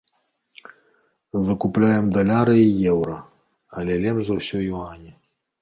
Закупляем 1.49 2.09
даляры 2.17 2.57
і 2.63 2.89
еўра, 2.95 3.17
але 3.77 3.99
лепш 4.07 4.21
за 4.31 4.43
ўсё 4.43 4.57
юані. 4.77 5.11